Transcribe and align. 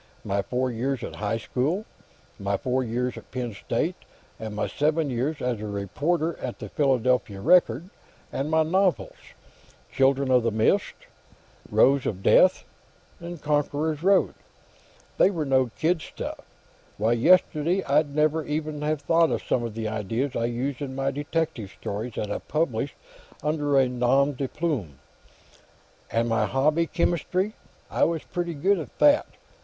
My 0.25 0.41
four 0.41 0.71
years 0.71 1.03
at 1.03 1.17
high 1.17 1.37
school, 1.37 1.85
and 2.39 2.45
my 2.45 2.57
four 2.57 2.83
years 2.83 3.19
at 3.19 3.29
Penn 3.29 3.53
State, 3.53 3.95
and 4.39 4.55
my 4.55 4.65
seven 4.65 5.11
years 5.11 5.43
as 5.43 5.61
a 5.61 5.67
reporter 5.67 6.43
on 6.43 6.55
the 6.57 6.69
Philadelphia 6.69 7.39
Record. 7.39 7.87
And 8.33 8.49
my 8.49 8.63
novels: 8.63 9.13
'Children 9.91 10.31
of 10.31 10.41
the 10.41 10.49
Mist,' 10.49 10.95
'Rose 11.69 12.07
of 12.07 12.23
Death,' 12.23 12.63
'Conqueror's 13.41 14.01
Road.' 14.01 14.33
They 15.19 15.29
were 15.29 15.45
no 15.45 15.69
kid 15.77 16.01
stuff. 16.01 16.39
Why, 16.97 17.11
yesterday 17.11 17.83
I'd 17.83 18.15
never 18.15 18.43
even 18.43 18.81
have 18.81 19.01
thought 19.03 19.29
of 19.29 19.43
some 19.43 19.61
of 19.63 19.75
the 19.75 19.87
ideas 19.87 20.35
I 20.35 20.45
used 20.45 20.81
in 20.81 20.95
my 20.95 21.11
detective 21.11 21.77
stories, 21.79 22.13
that 22.15 22.31
I 22.31 22.39
published 22.39 22.95
under 23.43 23.77
a 23.77 23.87
nom 23.87 24.33
de 24.33 24.47
plume. 24.47 24.97
And 26.09 26.27
my 26.27 26.47
hobby, 26.47 26.87
chemistry; 26.87 27.53
I 27.91 28.03
was 28.05 28.23
pretty 28.23 28.55
good 28.55 28.79
at 28.79 28.97
that. 28.97 29.27